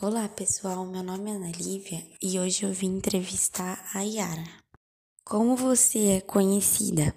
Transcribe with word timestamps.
Olá 0.00 0.28
pessoal, 0.28 0.86
meu 0.86 1.02
nome 1.02 1.28
é 1.28 1.34
Ana 1.34 1.50
Lívia 1.50 1.98
e 2.22 2.38
hoje 2.38 2.64
eu 2.64 2.72
vim 2.72 2.98
entrevistar 2.98 3.84
a 3.92 4.02
Yara. 4.02 4.44
Como 5.24 5.56
você 5.56 6.18
é 6.18 6.20
conhecida? 6.20 7.12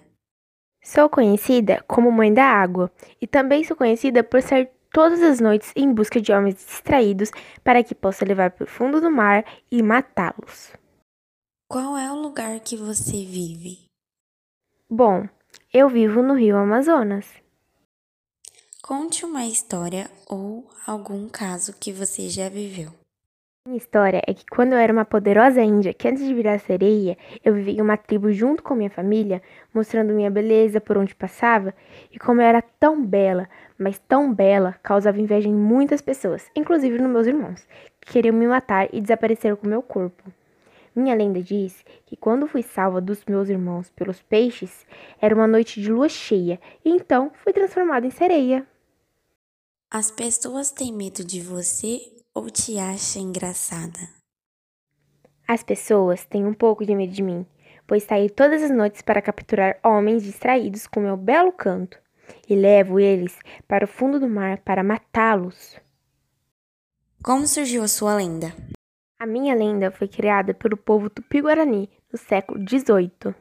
Sou 0.82 1.08
conhecida 1.08 1.84
como 1.86 2.10
Mãe 2.10 2.34
da 2.34 2.42
Água 2.42 2.90
e 3.20 3.26
também 3.28 3.62
sou 3.62 3.76
conhecida 3.76 4.24
por 4.24 4.42
sair 4.42 4.68
todas 4.92 5.22
as 5.22 5.38
noites 5.38 5.72
em 5.76 5.94
busca 5.94 6.20
de 6.20 6.32
homens 6.32 6.56
distraídos 6.56 7.30
para 7.62 7.84
que 7.84 7.94
possa 7.94 8.24
levar 8.24 8.50
para 8.50 8.64
o 8.64 8.68
fundo 8.68 9.00
do 9.00 9.12
mar 9.12 9.44
e 9.70 9.80
matá-los. 9.80 10.72
Qual 11.68 11.96
é 11.96 12.10
o 12.10 12.16
lugar 12.16 12.58
que 12.58 12.76
você 12.76 13.24
vive? 13.24 13.84
Bom, 14.90 15.28
eu 15.72 15.88
vivo 15.88 16.20
no 16.20 16.34
Rio 16.34 16.56
Amazonas. 16.56 17.41
Conte 18.84 19.24
uma 19.24 19.46
história 19.46 20.10
ou 20.28 20.68
algum 20.84 21.28
caso 21.28 21.72
que 21.78 21.92
você 21.92 22.28
já 22.28 22.48
viveu. 22.48 22.88
Minha 23.64 23.78
história 23.78 24.20
é 24.26 24.34
que 24.34 24.44
quando 24.44 24.72
eu 24.72 24.78
era 24.78 24.92
uma 24.92 25.04
poderosa 25.04 25.62
índia, 25.62 25.94
que 25.94 26.08
antes 26.08 26.26
de 26.26 26.34
virar 26.34 26.58
sereia, 26.58 27.16
eu 27.44 27.54
vivia 27.54 27.74
em 27.74 27.80
uma 27.80 27.96
tribo 27.96 28.32
junto 28.32 28.60
com 28.60 28.74
minha 28.74 28.90
família, 28.90 29.40
mostrando 29.72 30.12
minha 30.12 30.32
beleza 30.32 30.80
por 30.80 30.98
onde 30.98 31.14
passava, 31.14 31.72
e 32.10 32.18
como 32.18 32.40
eu 32.40 32.44
era 32.44 32.60
tão 32.60 33.06
bela, 33.06 33.48
mas 33.78 34.00
tão 34.00 34.34
bela, 34.34 34.74
causava 34.82 35.20
inveja 35.20 35.48
em 35.48 35.54
muitas 35.54 36.02
pessoas, 36.02 36.50
inclusive 36.56 36.98
nos 36.98 37.12
meus 37.12 37.28
irmãos, 37.28 37.64
que 38.00 38.14
queriam 38.14 38.34
me 38.34 38.48
matar 38.48 38.88
e 38.92 39.00
desaparecer 39.00 39.54
com 39.54 39.68
meu 39.68 39.80
corpo. 39.80 40.24
Minha 40.92 41.14
lenda 41.14 41.40
diz 41.40 41.84
que 42.04 42.16
quando 42.16 42.48
fui 42.48 42.64
salva 42.64 43.00
dos 43.00 43.24
meus 43.26 43.48
irmãos 43.48 43.90
pelos 43.90 44.20
peixes, 44.20 44.84
era 45.20 45.32
uma 45.32 45.46
noite 45.46 45.80
de 45.80 45.90
lua 45.90 46.08
cheia, 46.08 46.60
e 46.84 46.90
então 46.90 47.30
fui 47.44 47.52
transformada 47.52 48.04
em 48.04 48.10
sereia. 48.10 48.66
As 49.94 50.10
pessoas 50.10 50.70
têm 50.70 50.90
medo 50.90 51.22
de 51.22 51.42
você 51.42 52.00
ou 52.32 52.48
te 52.48 52.78
acham 52.78 53.20
engraçada? 53.20 53.98
As 55.46 55.62
pessoas 55.62 56.24
têm 56.24 56.46
um 56.46 56.54
pouco 56.54 56.82
de 56.86 56.94
medo 56.94 57.12
de 57.12 57.22
mim, 57.22 57.44
pois 57.86 58.04
saio 58.04 58.30
todas 58.30 58.62
as 58.62 58.70
noites 58.70 59.02
para 59.02 59.20
capturar 59.20 59.78
homens 59.84 60.22
distraídos 60.22 60.86
com 60.86 61.00
meu 61.00 61.14
belo 61.14 61.52
canto 61.52 61.98
e 62.48 62.56
levo 62.56 62.98
eles 62.98 63.38
para 63.68 63.84
o 63.84 63.86
fundo 63.86 64.18
do 64.18 64.26
mar 64.26 64.62
para 64.62 64.82
matá-los. 64.82 65.78
Como 67.22 67.46
surgiu 67.46 67.82
a 67.82 67.88
sua 67.88 68.14
lenda? 68.14 68.50
A 69.20 69.26
minha 69.26 69.54
lenda 69.54 69.90
foi 69.90 70.08
criada 70.08 70.54
pelo 70.54 70.78
povo 70.78 71.10
tupi-guarani 71.10 71.90
no 72.10 72.18
século 72.18 72.58
XVIII. 72.66 73.34